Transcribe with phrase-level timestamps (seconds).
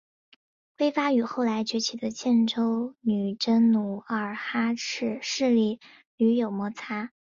[0.79, 5.79] 辉发与后来崛起的建州女真努尔哈赤势力
[6.17, 7.11] 屡有摩擦。